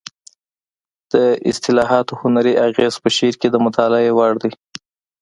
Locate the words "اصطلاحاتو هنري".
1.49-2.53